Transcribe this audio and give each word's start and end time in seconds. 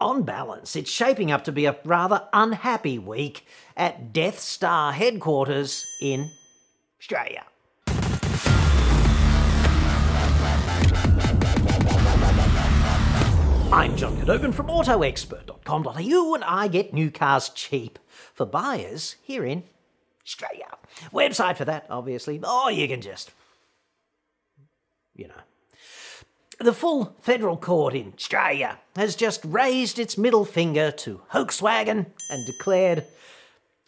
On 0.00 0.22
balance, 0.22 0.76
it's 0.76 0.92
shaping 0.92 1.32
up 1.32 1.42
to 1.42 1.50
be 1.50 1.66
a 1.66 1.76
rather 1.84 2.28
unhappy 2.32 3.00
week 3.00 3.44
at 3.76 4.12
Death 4.12 4.38
Star 4.38 4.92
headquarters 4.92 5.86
in 6.00 6.30
Australia. 7.00 7.44
I'm 13.72 13.96
John 13.96 14.16
Cadogan 14.20 14.52
from 14.52 14.68
AutoExpert.com.au 14.68 16.34
and 16.34 16.44
I 16.44 16.68
get 16.68 16.94
new 16.94 17.10
cars 17.10 17.48
cheap 17.48 17.98
for 18.32 18.46
buyers 18.46 19.16
here 19.20 19.44
in 19.44 19.64
Australia. 20.24 20.76
Website 21.12 21.56
for 21.56 21.64
that, 21.64 21.86
obviously. 21.90 22.40
Or 22.48 22.70
you 22.70 22.86
can 22.86 23.00
just, 23.00 23.32
you 25.16 25.26
know. 25.26 25.34
The 26.60 26.72
full 26.72 27.14
federal 27.20 27.56
court 27.56 27.94
in 27.94 28.14
Australia 28.16 28.80
has 28.96 29.14
just 29.14 29.44
raised 29.44 29.98
its 30.00 30.18
middle 30.18 30.44
finger 30.44 30.90
to 30.90 31.22
Volkswagen 31.32 32.06
and 32.30 32.46
declared, 32.46 33.04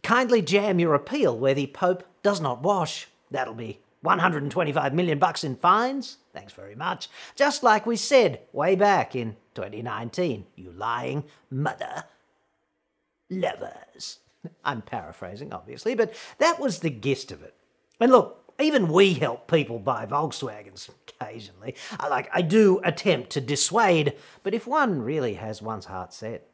kindly 0.04 0.40
jam 0.40 0.78
your 0.78 0.94
appeal 0.94 1.36
where 1.36 1.54
the 1.54 1.66
Pope 1.66 2.04
does 2.22 2.40
not 2.40 2.62
wash. 2.62 3.08
That'll 3.28 3.54
be 3.54 3.80
125 4.02 4.94
million 4.94 5.18
bucks 5.18 5.42
in 5.42 5.56
fines. 5.56 6.18
Thanks 6.32 6.52
very 6.52 6.76
much. 6.76 7.08
Just 7.34 7.64
like 7.64 7.86
we 7.86 7.96
said 7.96 8.40
way 8.52 8.76
back 8.76 9.16
in 9.16 9.36
2019, 9.56 10.46
you 10.54 10.70
lying 10.70 11.24
mother 11.50 12.04
lovers. 13.28 14.20
I'm 14.64 14.82
paraphrasing, 14.82 15.52
obviously, 15.52 15.96
but 15.96 16.14
that 16.38 16.60
was 16.60 16.78
the 16.78 16.90
gist 16.90 17.32
of 17.32 17.42
it. 17.42 17.54
And 17.98 18.12
look, 18.12 18.39
even 18.60 18.88
we 18.88 19.14
help 19.14 19.50
people 19.50 19.78
buy 19.78 20.06
Volkswagens 20.06 20.88
occasionally. 21.08 21.74
I 21.98 22.08
like 22.08 22.28
I 22.32 22.42
do 22.42 22.80
attempt 22.84 23.30
to 23.30 23.40
dissuade, 23.40 24.14
but 24.42 24.54
if 24.54 24.66
one 24.66 25.02
really 25.02 25.34
has 25.34 25.62
one's 25.62 25.86
heart 25.86 26.12
set, 26.12 26.46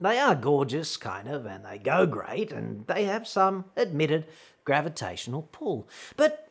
they 0.00 0.18
are 0.18 0.34
gorgeous, 0.34 0.96
kind 0.96 1.28
of, 1.28 1.46
and 1.46 1.64
they 1.64 1.78
go 1.78 2.06
great, 2.06 2.52
and 2.52 2.86
they 2.86 3.04
have 3.04 3.26
some 3.26 3.66
admitted 3.76 4.26
gravitational 4.64 5.42
pull. 5.52 5.88
But 6.16 6.45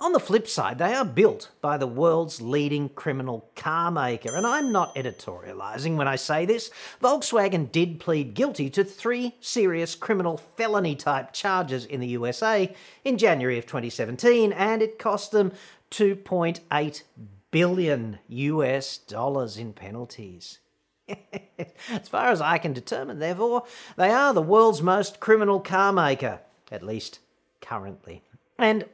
on 0.00 0.12
the 0.12 0.20
flip 0.20 0.46
side, 0.46 0.78
they 0.78 0.94
are 0.94 1.04
built 1.04 1.50
by 1.60 1.76
the 1.76 1.86
world's 1.86 2.40
leading 2.40 2.88
criminal 2.88 3.50
car 3.56 3.90
maker, 3.90 4.36
and 4.36 4.46
I'm 4.46 4.70
not 4.70 4.94
editorialising 4.94 5.96
when 5.96 6.06
I 6.06 6.14
say 6.14 6.46
this. 6.46 6.70
Volkswagen 7.02 7.72
did 7.72 7.98
plead 7.98 8.34
guilty 8.34 8.70
to 8.70 8.84
three 8.84 9.34
serious 9.40 9.96
criminal 9.96 10.36
felony 10.36 10.94
type 10.94 11.32
charges 11.32 11.84
in 11.84 11.98
the 11.98 12.06
USA 12.08 12.72
in 13.04 13.18
January 13.18 13.58
of 13.58 13.66
2017, 13.66 14.52
and 14.52 14.82
it 14.82 15.00
cost 15.00 15.32
them 15.32 15.50
2.8 15.90 17.02
billion 17.50 18.18
US 18.28 18.98
dollars 18.98 19.56
in 19.56 19.72
penalties. 19.72 20.60
as 21.08 22.08
far 22.08 22.26
as 22.26 22.40
I 22.40 22.58
can 22.58 22.72
determine, 22.72 23.18
therefore, 23.18 23.64
they 23.96 24.10
are 24.10 24.32
the 24.32 24.42
world's 24.42 24.82
most 24.82 25.18
criminal 25.18 25.58
car 25.58 25.92
maker, 25.92 26.38
at 26.70 26.84
least 26.84 27.18
currently. 27.60 28.22
And 28.58 28.84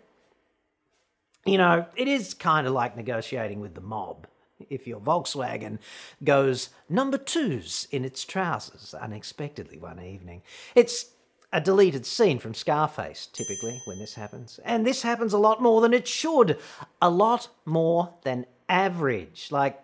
you 1.45 1.59
know, 1.59 1.87
it 1.97 2.09
is 2.09 2.34
kind 2.34 2.67
of 2.67 2.73
like 2.73 2.97
negotiating 2.97 3.61
with 3.61 3.75
the 3.75 3.81
mob. 3.81 4.27
If 4.70 4.87
your 4.87 5.00
Volkswagen 5.00 5.78
goes 6.23 6.70
number 6.89 7.19
twos 7.19 7.89
in 7.91 8.05
its 8.05 8.25
trousers 8.25 8.95
unexpectedly 8.95 9.78
one 9.78 10.01
evening, 10.01 10.42
it's 10.75 11.11
a 11.53 11.61
deleted 11.61 12.05
scene 12.06 12.39
from 12.39 12.55
Scarface, 12.55 13.28
typically, 13.33 13.81
when 13.86 13.98
this 13.98 14.14
happens. 14.14 14.59
And 14.64 14.86
this 14.86 15.03
happens 15.03 15.33
a 15.33 15.39
lot 15.39 15.62
more 15.62 15.81
than 15.81 15.95
it 15.95 16.09
should. 16.09 16.59
A 17.01 17.11
lot 17.11 17.48
more 17.64 18.14
than 18.23 18.47
average. 18.69 19.48
Like 19.51 19.81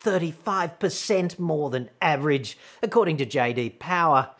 35% 0.00 1.38
more 1.38 1.70
than 1.70 1.90
average, 2.00 2.58
according 2.82 3.16
to 3.16 3.26
JD 3.26 3.78
Power. 3.80 4.30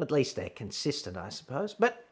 At 0.00 0.10
least 0.10 0.36
they're 0.36 0.50
consistent, 0.50 1.16
I 1.16 1.30
suppose. 1.30 1.74
But 1.74 2.06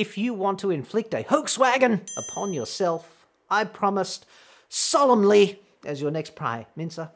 if 0.00 0.16
you 0.16 0.32
want 0.32 0.58
to 0.58 0.70
inflict 0.70 1.12
a 1.12 1.22
Volkswagen 1.24 2.00
upon 2.16 2.54
yourself, 2.54 3.26
I 3.50 3.64
promised 3.64 4.24
solemnly, 4.70 5.60
as 5.84 6.00
your 6.00 6.10
next 6.10 6.34
Prime 6.34 6.64
Minister, 6.74 7.10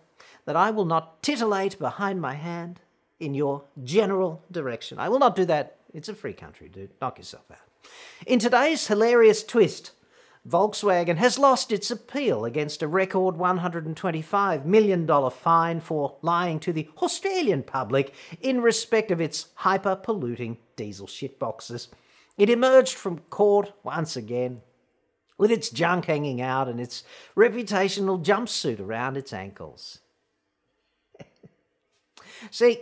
that 0.44 0.54
I 0.54 0.70
will 0.70 0.84
not 0.84 1.22
titillate 1.22 1.78
behind 1.78 2.20
my 2.20 2.34
hand 2.34 2.80
in 3.18 3.32
your 3.32 3.64
general 3.82 4.42
direction. 4.52 4.98
I 4.98 5.08
will 5.08 5.18
not 5.18 5.34
do 5.34 5.46
that. 5.46 5.78
It's 5.94 6.10
a 6.10 6.14
free 6.14 6.34
country, 6.34 6.68
dude. 6.68 6.90
Knock 7.00 7.16
yourself 7.16 7.50
out. 7.50 7.88
In 8.26 8.38
today's 8.38 8.86
hilarious 8.86 9.42
twist, 9.42 9.92
Volkswagen 10.46 11.16
has 11.16 11.38
lost 11.38 11.72
its 11.72 11.90
appeal 11.90 12.44
against 12.44 12.82
a 12.82 12.86
record 12.86 13.36
$125 13.36 14.66
million 14.66 15.30
fine 15.30 15.80
for 15.80 16.16
lying 16.20 16.60
to 16.60 16.70
the 16.70 16.90
Australian 16.98 17.62
public 17.62 18.12
in 18.42 18.60
respect 18.60 19.10
of 19.10 19.22
its 19.22 19.46
hyper 19.54 19.96
polluting 19.96 20.58
diesel 20.76 21.06
shitboxes. 21.06 21.88
It 22.36 22.50
emerged 22.50 22.94
from 22.94 23.20
court 23.30 23.72
once 23.82 24.16
again, 24.16 24.62
with 25.38 25.50
its 25.50 25.70
junk 25.70 26.06
hanging 26.06 26.40
out 26.40 26.68
and 26.68 26.80
its 26.80 27.04
reputational 27.36 28.24
jumpsuit 28.24 28.80
around 28.80 29.16
its 29.16 29.32
ankles. 29.32 30.00
See, 32.50 32.80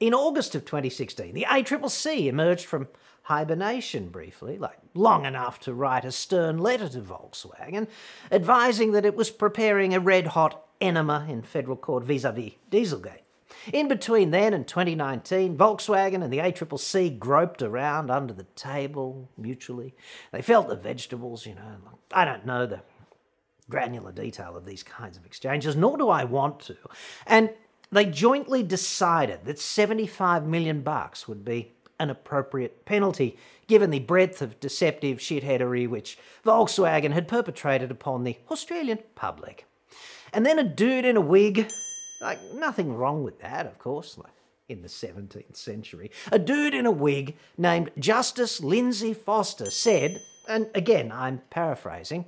in 0.00 0.14
August 0.14 0.54
of 0.54 0.64
2016, 0.64 1.34
the 1.34 1.46
ACCC 1.48 2.26
emerged 2.26 2.66
from 2.66 2.88
hibernation 3.24 4.08
briefly, 4.08 4.58
like 4.58 4.78
long 4.94 5.24
enough 5.24 5.58
to 5.60 5.72
write 5.72 6.04
a 6.04 6.12
stern 6.12 6.58
letter 6.58 6.88
to 6.88 7.00
Volkswagen, 7.00 7.88
advising 8.30 8.92
that 8.92 9.06
it 9.06 9.16
was 9.16 9.30
preparing 9.30 9.94
a 9.94 10.00
red 10.00 10.28
hot 10.28 10.66
enema 10.80 11.26
in 11.28 11.42
federal 11.42 11.76
court 11.76 12.04
vis 12.04 12.24
a 12.24 12.32
vis 12.32 12.52
Dieselgate. 12.70 13.23
In 13.72 13.88
between 13.88 14.30
then 14.30 14.52
and 14.52 14.66
2019, 14.66 15.56
Volkswagen 15.56 16.22
and 16.22 16.32
the 16.32 16.38
ACCC 16.38 17.18
groped 17.18 17.62
around 17.62 18.10
under 18.10 18.32
the 18.32 18.46
table 18.56 19.30
mutually. 19.36 19.94
They 20.32 20.42
felt 20.42 20.68
the 20.68 20.76
vegetables, 20.76 21.46
you 21.46 21.54
know. 21.54 21.76
I 22.12 22.24
don't 22.24 22.44
know 22.44 22.66
the 22.66 22.82
granular 23.70 24.12
detail 24.12 24.56
of 24.56 24.66
these 24.66 24.82
kinds 24.82 25.16
of 25.16 25.24
exchanges, 25.24 25.76
nor 25.76 25.96
do 25.96 26.08
I 26.08 26.24
want 26.24 26.60
to. 26.60 26.76
And 27.26 27.50
they 27.90 28.04
jointly 28.04 28.62
decided 28.62 29.44
that 29.44 29.58
75 29.58 30.46
million 30.46 30.82
bucks 30.82 31.26
would 31.26 31.44
be 31.44 31.72
an 32.00 32.10
appropriate 32.10 32.84
penalty, 32.84 33.38
given 33.66 33.90
the 33.90 34.00
breadth 34.00 34.42
of 34.42 34.58
deceptive 34.60 35.18
shitheadery 35.18 35.88
which 35.88 36.18
Volkswagen 36.44 37.12
had 37.12 37.28
perpetrated 37.28 37.90
upon 37.90 38.24
the 38.24 38.36
Australian 38.50 38.98
public. 39.14 39.66
And 40.32 40.44
then 40.44 40.58
a 40.58 40.64
dude 40.64 41.04
in 41.04 41.16
a 41.16 41.20
wig 41.20 41.70
like, 42.20 42.38
nothing 42.54 42.94
wrong 42.94 43.22
with 43.22 43.40
that, 43.40 43.66
of 43.66 43.78
course, 43.78 44.18
like 44.18 44.32
in 44.68 44.82
the 44.82 44.88
17th 44.88 45.56
century. 45.56 46.10
A 46.32 46.38
dude 46.38 46.74
in 46.74 46.86
a 46.86 46.90
wig 46.90 47.36
named 47.58 47.90
Justice 47.98 48.60
Lindsay 48.62 49.12
Foster 49.12 49.70
said, 49.70 50.20
and 50.48 50.70
again, 50.74 51.12
I'm 51.12 51.42
paraphrasing, 51.50 52.26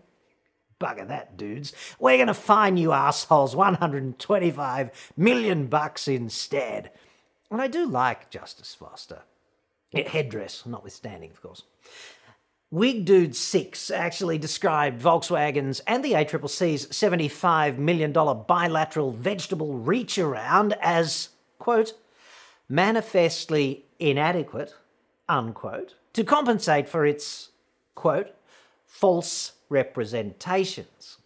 bugger 0.81 1.09
that, 1.09 1.37
dudes. 1.37 1.73
We're 1.99 2.19
going 2.19 2.27
to 2.27 2.35
fine 2.35 2.77
you 2.77 2.93
assholes 2.93 3.57
125 3.57 5.13
million 5.17 5.67
bucks 5.67 6.09
instead. 6.09 6.91
And 7.51 7.61
I 7.61 7.69
do 7.69 7.87
like 7.87 8.31
Justice 8.31 8.75
Foster. 8.75 9.23
Headdress, 9.93 10.67
notwithstanding, 10.67 11.31
of 11.31 11.41
course. 11.41 11.63
Wig 12.71 13.05
Dude 13.05 13.37
6 13.37 13.91
actually 13.93 14.39
described 14.39 15.01
Volkswagen's 15.01 15.81
and 15.81 16.05
the 16.05 16.13
ACCC's 16.13 16.87
$75 16.87 17.79
million 17.79 18.13
bilateral 18.13 19.13
vegetable 19.13 19.75
reach 19.75 20.19
around 20.19 20.75
as, 20.81 21.29
quote, 21.61 21.93
manifestly 22.69 23.85
inadequate, 24.01 24.75
unquote, 25.29 25.95
to 26.13 26.25
compensate 26.25 26.89
for 26.89 27.07
its, 27.07 27.51
quote, 27.95 28.35
false 28.85 29.53
representations. 29.69 31.19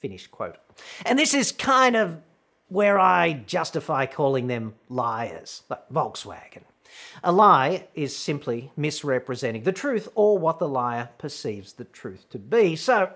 Finish 0.00 0.26
quote. 0.26 0.56
And 1.04 1.18
this 1.18 1.34
is 1.34 1.52
kind 1.52 1.94
of 1.94 2.18
where 2.68 2.98
I 2.98 3.32
justify 3.46 4.06
calling 4.06 4.48
them 4.48 4.74
liars, 4.88 5.62
like 5.68 5.88
Volkswagen. 5.88 6.64
A 7.24 7.32
lie 7.32 7.88
is 7.94 8.16
simply 8.16 8.72
misrepresenting 8.76 9.62
the 9.62 9.72
truth 9.72 10.08
or 10.14 10.38
what 10.38 10.58
the 10.58 10.68
liar 10.68 11.10
perceives 11.18 11.74
the 11.74 11.84
truth 11.84 12.28
to 12.30 12.38
be. 12.38 12.76
So, 12.76 13.12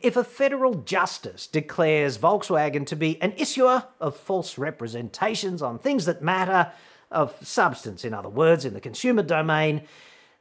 if 0.00 0.16
a 0.16 0.24
federal 0.24 0.74
justice 0.74 1.46
declares 1.46 2.18
Volkswagen 2.18 2.86
to 2.86 2.96
be 2.96 3.20
an 3.20 3.34
issuer 3.36 3.84
of 4.00 4.16
false 4.16 4.58
representations 4.58 5.62
on 5.62 5.78
things 5.78 6.04
that 6.06 6.22
matter, 6.22 6.72
of 7.10 7.36
substance, 7.42 8.04
in 8.04 8.14
other 8.14 8.28
words, 8.28 8.64
in 8.64 8.74
the 8.74 8.80
consumer 8.80 9.22
domain, 9.22 9.82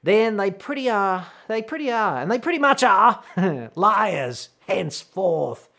then 0.04 0.38
they 0.38 0.52
pretty 0.52 0.90
are, 0.90 1.28
they 1.48 1.62
pretty 1.62 1.92
are, 1.92 2.22
and 2.22 2.30
they 2.30 2.40
pretty 2.40 2.60
much 2.60 2.84
are 2.84 3.24
liars 3.76 4.50
henceforth. 4.68 5.70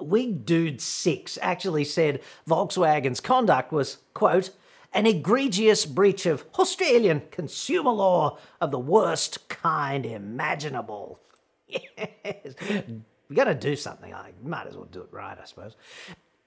Wig 0.00 0.44
Dude 0.44 0.80
6 0.80 1.38
actually 1.42 1.84
said 1.84 2.20
Volkswagen's 2.48 3.20
conduct 3.20 3.72
was, 3.72 3.98
quote, 4.14 4.50
an 4.92 5.06
egregious 5.06 5.86
breach 5.86 6.26
of 6.26 6.44
Australian 6.58 7.22
consumer 7.30 7.90
law 7.90 8.38
of 8.60 8.70
the 8.70 8.78
worst 8.78 9.48
kind 9.48 10.06
imaginable. 10.06 11.18
Yes. 12.24 12.54
you 13.28 13.34
got 13.34 13.44
to 13.44 13.54
do 13.54 13.76
something. 13.76 14.12
I 14.12 14.32
might 14.44 14.66
as 14.66 14.76
well 14.76 14.84
do 14.84 15.00
it 15.00 15.08
right, 15.10 15.38
I 15.40 15.44
suppose. 15.46 15.74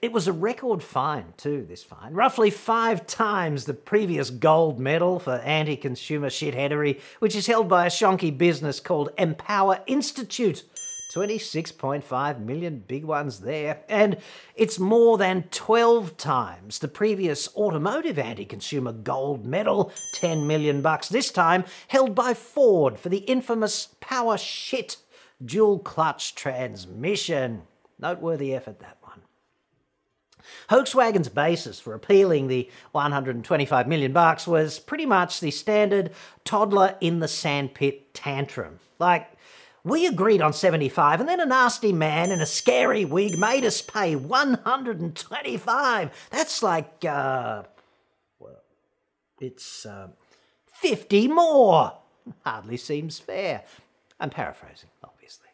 It 0.01 0.11
was 0.11 0.27
a 0.27 0.33
record 0.33 0.83
fine, 0.83 1.33
too, 1.35 1.65
this 1.67 1.81
fine. 1.81 2.13
Roughly 2.13 2.51
five 2.51 3.07
times 3.07 3.65
the 3.65 3.73
previous 3.73 4.29
gold 4.29 4.79
medal 4.79 5.19
for 5.19 5.37
anti 5.37 5.77
consumer 5.77 6.29
shitheadery, 6.29 7.01
which 7.17 7.35
is 7.35 7.47
held 7.47 7.67
by 7.67 7.87
a 7.87 7.89
shonky 7.89 8.37
business 8.37 8.79
called 8.79 9.09
Empower 9.17 9.79
Institute. 9.87 10.63
26.5 11.13 12.39
million 12.39 12.83
big 12.87 13.05
ones 13.05 13.41
there. 13.41 13.81
And 13.87 14.17
it's 14.55 14.79
more 14.79 15.17
than 15.17 15.43
12 15.51 16.17
times 16.17 16.79
the 16.79 16.87
previous 16.87 17.53
automotive 17.55 18.19
anti-consumer 18.19 18.91
gold 18.91 19.45
medal, 19.45 19.91
10 20.15 20.47
million 20.47 20.81
bucks 20.81 21.09
this 21.09 21.31
time, 21.31 21.63
held 21.87 22.15
by 22.15 22.33
Ford 22.33 22.99
for 22.99 23.09
the 23.09 23.19
infamous 23.19 23.89
power 23.99 24.37
shit 24.37 24.97
dual 25.43 25.79
clutch 25.79 26.35
transmission. 26.35 27.63
Noteworthy 27.99 28.53
effort 28.53 28.79
that 28.79 28.97
one. 29.01 29.21
Volkswagen's 30.69 31.29
basis 31.29 31.79
for 31.79 31.93
appealing 31.93 32.47
the 32.47 32.69
125 32.91 33.87
million 33.87 34.13
bucks 34.13 34.47
was 34.47 34.79
pretty 34.79 35.05
much 35.05 35.39
the 35.39 35.51
standard 35.51 36.11
toddler 36.43 36.95
in 37.01 37.19
the 37.19 37.27
sandpit 37.27 38.13
tantrum. 38.13 38.79
Like, 38.99 39.34
we 39.85 40.07
agreed 40.07 40.41
on 40.41 40.51
75, 40.51 41.19
and 41.19 41.29
then 41.29 41.39
a 41.39 41.45
nasty 41.45 41.93
man 41.93 42.31
in 42.31 42.41
a 42.41 42.45
scary 42.45 43.05
wig 43.05 43.37
made 43.37 43.63
us 43.63 43.83
pay 43.83 44.15
125. 44.15 46.27
That's 46.31 46.63
like, 46.63 47.05
uh, 47.07 47.61
well, 48.39 48.63
it's 49.39 49.85
uh, 49.85 50.07
50 50.73 51.27
more. 51.27 51.93
Hardly 52.43 52.77
seems 52.77 53.19
fair. 53.19 53.63
I'm 54.19 54.31
paraphrasing, 54.31 54.89
obviously. 55.03 55.49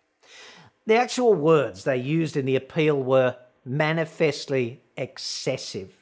The 0.86 0.96
actual 0.96 1.34
words 1.34 1.84
they 1.84 1.98
used 1.98 2.38
in 2.38 2.46
the 2.46 2.56
appeal 2.56 3.04
were 3.04 3.36
manifestly 3.66 4.80
excessive. 4.96 5.94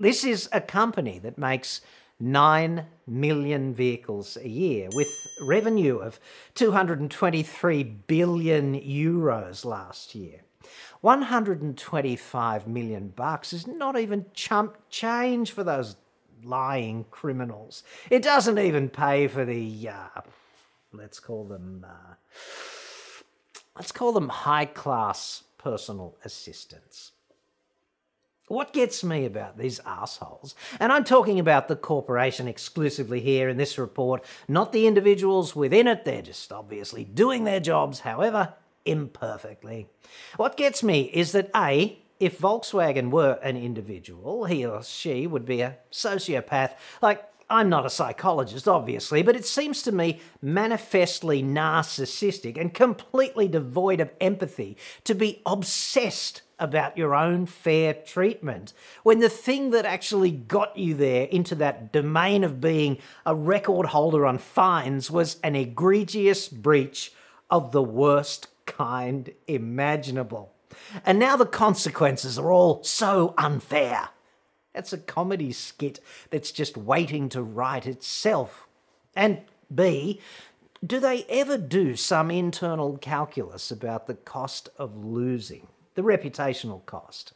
This 0.00 0.24
is 0.24 0.48
a 0.52 0.62
company 0.62 1.18
that 1.18 1.36
makes 1.36 1.82
9 2.20 2.84
million 3.06 3.72
vehicles 3.72 4.36
a 4.36 4.48
year, 4.48 4.88
with 4.92 5.08
revenue 5.42 5.98
of 5.98 6.18
223 6.54 7.82
billion 7.82 8.80
euros 8.80 9.64
last 9.64 10.14
year. 10.14 10.40
125 11.00 12.66
million 12.66 13.08
bucks 13.08 13.52
is 13.52 13.66
not 13.66 13.98
even 13.98 14.26
chump 14.34 14.76
change 14.90 15.52
for 15.52 15.62
those 15.62 15.96
lying 16.42 17.04
criminals. 17.10 17.84
It 18.10 18.22
doesn't 18.22 18.58
even 18.58 18.88
pay 18.88 19.28
for 19.28 19.44
the, 19.44 19.88
uh, 19.88 20.20
let's 20.92 21.20
call 21.20 21.44
them, 21.44 21.86
uh, 21.88 22.14
let's 23.76 23.92
call 23.92 24.12
them 24.12 24.28
high 24.28 24.66
class 24.66 25.44
personal 25.56 26.16
assistants. 26.24 27.12
What 28.48 28.72
gets 28.72 29.04
me 29.04 29.24
about 29.24 29.58
these 29.58 29.80
assholes, 29.86 30.54
and 30.80 30.90
I'm 30.90 31.04
talking 31.04 31.38
about 31.38 31.68
the 31.68 31.76
corporation 31.76 32.48
exclusively 32.48 33.20
here 33.20 33.48
in 33.48 33.58
this 33.58 33.78
report, 33.78 34.24
not 34.48 34.72
the 34.72 34.86
individuals 34.86 35.54
within 35.54 35.86
it, 35.86 36.04
they're 36.04 36.22
just 36.22 36.52
obviously 36.52 37.04
doing 37.04 37.44
their 37.44 37.60
jobs, 37.60 38.00
however, 38.00 38.54
imperfectly. 38.84 39.88
What 40.36 40.56
gets 40.56 40.82
me 40.82 41.02
is 41.12 41.32
that 41.32 41.50
A, 41.54 41.98
if 42.18 42.38
Volkswagen 42.38 43.10
were 43.10 43.38
an 43.42 43.56
individual, 43.56 44.46
he 44.46 44.64
or 44.64 44.82
she 44.82 45.26
would 45.26 45.44
be 45.44 45.60
a 45.60 45.76
sociopath. 45.92 46.72
Like, 47.00 47.22
I'm 47.50 47.70
not 47.70 47.86
a 47.86 47.90
psychologist, 47.90 48.68
obviously, 48.68 49.22
but 49.22 49.36
it 49.36 49.46
seems 49.46 49.82
to 49.82 49.92
me 49.92 50.20
manifestly 50.42 51.42
narcissistic 51.42 52.60
and 52.60 52.74
completely 52.74 53.48
devoid 53.48 54.00
of 54.00 54.12
empathy 54.20 54.76
to 55.04 55.14
be 55.14 55.40
obsessed 55.46 56.42
about 56.58 56.98
your 56.98 57.14
own 57.14 57.46
fair 57.46 57.94
treatment 57.94 58.72
when 59.02 59.20
the 59.20 59.28
thing 59.28 59.70
that 59.70 59.86
actually 59.86 60.30
got 60.30 60.76
you 60.76 60.92
there 60.92 61.24
into 61.28 61.54
that 61.54 61.92
domain 61.92 62.44
of 62.44 62.60
being 62.60 62.98
a 63.24 63.34
record 63.34 63.86
holder 63.86 64.26
on 64.26 64.36
fines 64.36 65.10
was 65.10 65.36
an 65.42 65.54
egregious 65.54 66.48
breach 66.48 67.12
of 67.48 67.72
the 67.72 67.82
worst 67.82 68.48
kind 68.66 69.30
imaginable. 69.46 70.52
And 71.06 71.18
now 71.18 71.36
the 71.36 71.46
consequences 71.46 72.38
are 72.38 72.52
all 72.52 72.82
so 72.84 73.34
unfair. 73.38 74.10
That's 74.74 74.92
a 74.92 74.98
comedy 74.98 75.52
skit 75.52 76.00
that's 76.30 76.52
just 76.52 76.76
waiting 76.76 77.28
to 77.30 77.42
write 77.42 77.86
itself. 77.86 78.68
And 79.14 79.40
B, 79.74 80.20
do 80.86 81.00
they 81.00 81.24
ever 81.28 81.58
do 81.58 81.96
some 81.96 82.30
internal 82.30 82.98
calculus 82.98 83.70
about 83.70 84.06
the 84.06 84.14
cost 84.14 84.68
of 84.78 85.04
losing? 85.04 85.68
the 85.98 86.04
reputational 86.04 86.86
cost. 86.86 87.32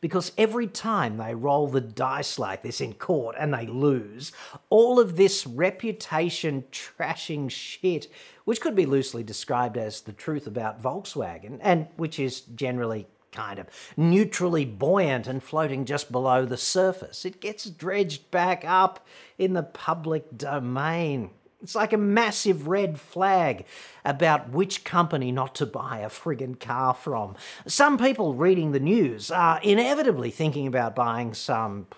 Because 0.00 0.30
every 0.38 0.68
time 0.68 1.16
they 1.16 1.34
roll 1.34 1.66
the 1.66 1.80
dice 1.80 2.38
like 2.38 2.62
this 2.62 2.80
in 2.80 2.92
court 2.94 3.34
and 3.36 3.52
they 3.52 3.66
lose, 3.66 4.30
all 4.70 5.00
of 5.00 5.16
this 5.16 5.44
reputation 5.44 6.62
trashing 6.70 7.50
shit, 7.50 8.06
which 8.44 8.60
could 8.60 8.76
be 8.76 8.86
loosely 8.86 9.24
described 9.24 9.76
as 9.76 10.02
the 10.02 10.12
truth 10.12 10.46
about 10.46 10.80
Volkswagen, 10.80 11.58
and 11.60 11.88
which 11.96 12.20
is 12.20 12.42
generally 12.42 13.08
kind 13.32 13.58
of 13.58 13.66
neutrally 13.96 14.64
buoyant 14.64 15.26
and 15.26 15.42
floating 15.42 15.84
just 15.84 16.10
below 16.10 16.44
the 16.44 16.56
surface, 16.56 17.24
it 17.24 17.40
gets 17.40 17.68
dredged 17.68 18.30
back 18.30 18.64
up 18.64 19.06
in 19.38 19.52
the 19.54 19.62
public 19.62 20.36
domain. 20.36 21.30
It's 21.60 21.74
like 21.74 21.92
a 21.92 21.98
massive 21.98 22.68
red 22.68 23.00
flag 23.00 23.66
about 24.04 24.50
which 24.50 24.84
company 24.84 25.32
not 25.32 25.56
to 25.56 25.66
buy 25.66 25.98
a 25.98 26.08
friggin' 26.08 26.60
car 26.60 26.94
from. 26.94 27.34
Some 27.66 27.98
people 27.98 28.34
reading 28.34 28.70
the 28.72 28.80
news 28.80 29.30
are 29.30 29.60
inevitably 29.62 30.30
thinking 30.30 30.68
about 30.68 30.94
buying 30.94 31.34
some, 31.34 31.88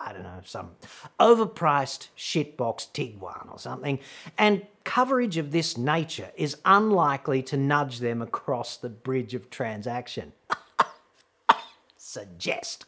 I 0.00 0.12
don't 0.12 0.22
know, 0.22 0.40
some 0.44 0.72
overpriced 1.18 2.08
shitbox 2.16 2.92
Tiguan 2.92 3.52
or 3.52 3.58
something, 3.58 3.98
and 4.38 4.64
coverage 4.84 5.38
of 5.38 5.50
this 5.50 5.76
nature 5.76 6.30
is 6.36 6.58
unlikely 6.64 7.42
to 7.42 7.56
nudge 7.56 7.98
them 7.98 8.22
across 8.22 8.76
the 8.76 8.90
bridge 8.90 9.34
of 9.34 9.50
transaction. 9.50 10.32
Suggest. 12.06 12.84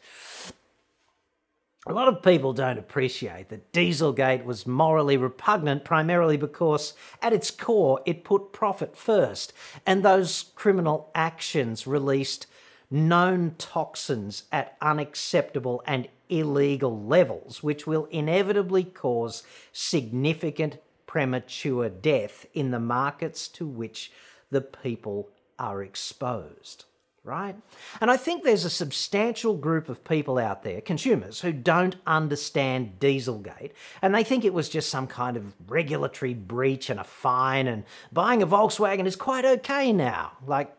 A 1.86 1.92
lot 1.94 2.06
of 2.06 2.22
people 2.22 2.52
don't 2.52 2.78
appreciate 2.78 3.48
that 3.48 3.72
Dieselgate 3.72 4.44
was 4.44 4.66
morally 4.66 5.16
repugnant 5.16 5.86
primarily 5.86 6.36
because, 6.36 6.92
at 7.22 7.32
its 7.32 7.50
core, 7.50 8.02
it 8.04 8.24
put 8.24 8.52
profit 8.52 8.94
first, 8.94 9.54
and 9.86 10.04
those 10.04 10.52
criminal 10.54 11.10
actions 11.14 11.86
released 11.86 12.46
known 12.90 13.54
toxins 13.56 14.44
at 14.52 14.76
unacceptable 14.82 15.82
and 15.86 16.08
illegal 16.28 17.02
levels, 17.02 17.62
which 17.62 17.86
will 17.86 18.04
inevitably 18.10 18.84
cause 18.84 19.42
significant 19.72 20.76
premature 21.06 21.88
death 21.88 22.44
in 22.52 22.70
the 22.70 22.78
markets 22.78 23.48
to 23.48 23.66
which 23.66 24.12
the 24.50 24.60
people 24.60 25.30
are 25.58 25.82
exposed 25.82 26.84
right? 27.26 27.56
And 28.00 28.10
I 28.10 28.16
think 28.16 28.44
there's 28.44 28.64
a 28.64 28.70
substantial 28.70 29.54
group 29.56 29.88
of 29.88 30.04
people 30.04 30.38
out 30.38 30.62
there, 30.62 30.80
consumers, 30.80 31.40
who 31.40 31.52
don't 31.52 31.96
understand 32.06 32.98
Dieselgate 33.00 33.72
and 34.00 34.14
they 34.14 34.24
think 34.24 34.44
it 34.44 34.54
was 34.54 34.68
just 34.68 34.88
some 34.88 35.06
kind 35.06 35.36
of 35.36 35.52
regulatory 35.66 36.34
breach 36.34 36.88
and 36.88 37.00
a 37.00 37.04
fine 37.04 37.66
and 37.66 37.84
buying 38.12 38.42
a 38.42 38.46
Volkswagen 38.46 39.06
is 39.06 39.16
quite 39.16 39.44
okay 39.44 39.92
now. 39.92 40.32
Like, 40.46 40.72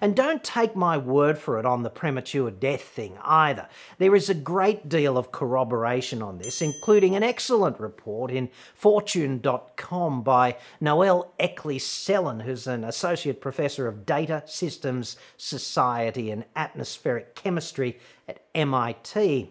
and 0.00 0.16
don't 0.16 0.42
take 0.42 0.74
my 0.74 0.96
word 0.98 1.38
for 1.38 1.58
it 1.58 1.66
on 1.66 1.82
the 1.82 1.90
premature 1.90 2.50
death 2.50 2.82
thing 2.82 3.18
either. 3.22 3.68
There 3.98 4.14
is 4.14 4.28
a 4.28 4.34
great 4.34 4.88
deal 4.88 5.16
of 5.18 5.32
corroboration 5.32 6.22
on 6.22 6.38
this, 6.38 6.62
including 6.62 7.14
an 7.14 7.22
excellent 7.22 7.78
report 7.80 8.30
in 8.30 8.50
Fortune.com 8.74 10.22
by 10.22 10.56
Noelle 10.80 11.32
Eckley 11.38 11.78
Selin, 11.78 12.42
who's 12.42 12.66
an 12.66 12.84
associate 12.84 13.40
professor 13.40 13.86
of 13.86 14.06
data 14.06 14.42
systems, 14.46 15.16
society, 15.36 16.30
and 16.30 16.44
atmospheric 16.56 17.34
chemistry 17.34 17.98
at 18.28 18.42
MIT. 18.54 19.50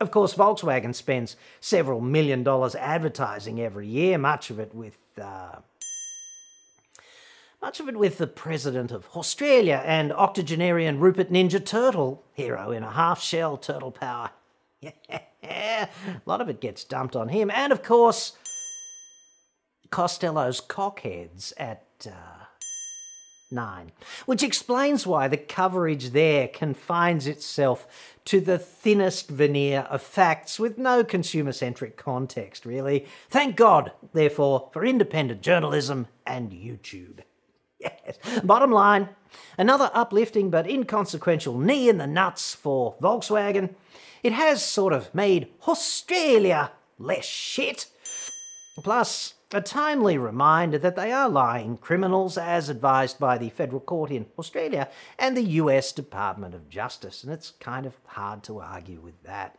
Of 0.00 0.10
course, 0.10 0.34
Volkswagen 0.34 0.94
spends 0.94 1.36
several 1.60 2.00
million 2.00 2.42
dollars 2.42 2.74
advertising 2.74 3.60
every 3.60 3.86
year, 3.86 4.18
much 4.18 4.50
of 4.50 4.58
it 4.58 4.74
with 4.74 4.98
uh, 5.20 5.56
much 7.62 7.78
of 7.78 7.88
it 7.88 7.96
with 7.96 8.18
the 8.18 8.26
president 8.26 8.90
of 8.90 9.08
Australia 9.14 9.80
and 9.86 10.12
octogenarian 10.12 10.98
Rupert 10.98 11.30
Ninja 11.30 11.64
Turtle, 11.64 12.24
hero 12.32 12.72
in 12.72 12.82
a 12.82 12.90
half 12.90 13.22
shell 13.22 13.56
turtle 13.56 13.92
power. 13.92 14.30
A 15.44 15.88
lot 16.26 16.40
of 16.40 16.48
it 16.48 16.60
gets 16.60 16.82
dumped 16.82 17.14
on 17.14 17.28
him. 17.28 17.50
And 17.50 17.72
of 17.72 17.82
course, 17.82 18.32
Costello's 19.90 20.60
cockheads 20.60 21.52
at 21.56 21.86
uh, 22.06 22.46
nine, 23.52 23.92
which 24.26 24.42
explains 24.42 25.06
why 25.06 25.28
the 25.28 25.36
coverage 25.36 26.10
there 26.10 26.48
confines 26.48 27.28
itself 27.28 27.86
to 28.24 28.40
the 28.40 28.58
thinnest 28.58 29.28
veneer 29.28 29.86
of 29.88 30.02
facts 30.02 30.58
with 30.58 30.78
no 30.78 31.04
consumer 31.04 31.52
centric 31.52 31.96
context, 31.96 32.66
really. 32.66 33.06
Thank 33.30 33.54
God, 33.54 33.92
therefore, 34.12 34.70
for 34.72 34.84
independent 34.84 35.42
journalism 35.42 36.08
and 36.26 36.50
YouTube. 36.50 37.20
Yes. 37.82 38.18
Bottom 38.42 38.70
line, 38.70 39.08
another 39.58 39.90
uplifting 39.92 40.50
but 40.50 40.68
inconsequential 40.68 41.58
knee 41.58 41.88
in 41.88 41.98
the 41.98 42.06
nuts 42.06 42.54
for 42.54 42.96
Volkswagen. 43.00 43.74
It 44.22 44.32
has 44.32 44.64
sort 44.64 44.92
of 44.92 45.14
made 45.14 45.48
Australia 45.66 46.72
less 46.98 47.24
shit. 47.24 47.86
Plus, 48.82 49.34
a 49.54 49.60
timely 49.60 50.16
reminder 50.16 50.78
that 50.78 50.96
they 50.96 51.12
are 51.12 51.28
lying 51.28 51.76
criminals 51.76 52.38
as 52.38 52.68
advised 52.68 53.18
by 53.18 53.36
the 53.36 53.50
federal 53.50 53.80
court 53.80 54.10
in 54.10 54.26
Australia 54.38 54.88
and 55.18 55.36
the 55.36 55.42
US 55.42 55.92
Department 55.92 56.54
of 56.54 56.70
Justice, 56.70 57.22
and 57.22 57.32
it's 57.32 57.50
kind 57.60 57.84
of 57.84 57.98
hard 58.06 58.42
to 58.44 58.60
argue 58.60 59.00
with 59.00 59.22
that. 59.24 59.58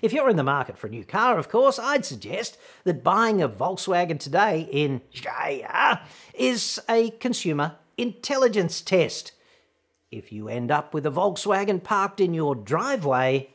If 0.00 0.12
you're 0.12 0.30
in 0.30 0.36
the 0.36 0.42
market 0.44 0.78
for 0.78 0.86
a 0.86 0.90
new 0.90 1.04
car, 1.04 1.38
of 1.38 1.48
course, 1.48 1.78
I'd 1.78 2.04
suggest 2.04 2.56
that 2.84 3.02
buying 3.02 3.42
a 3.42 3.48
Volkswagen 3.48 4.18
today 4.18 4.68
in 4.70 5.00
Australia 5.12 6.02
is 6.34 6.80
a 6.88 7.10
consumer 7.10 7.76
intelligence 7.96 8.80
test. 8.80 9.32
If 10.10 10.32
you 10.32 10.48
end 10.48 10.70
up 10.70 10.94
with 10.94 11.04
a 11.04 11.10
Volkswagen 11.10 11.82
parked 11.82 12.20
in 12.20 12.32
your 12.32 12.54
driveway, 12.54 13.50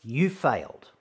you 0.00 0.30
failed. 0.30 0.91